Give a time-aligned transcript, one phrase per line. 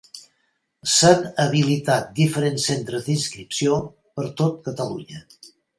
[0.93, 3.79] S'han habilitat diferents centres d'inscripció
[4.17, 5.25] per tot Catalunya.